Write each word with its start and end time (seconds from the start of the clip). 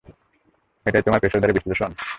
এটাই 0.85 1.03
তোমার 1.05 1.21
পেশাদারি 1.23 1.53
বিশ্লেষণ? 1.53 1.91